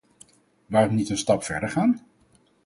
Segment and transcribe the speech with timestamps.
[0.65, 2.03] Waarom niet een stap verder gaan?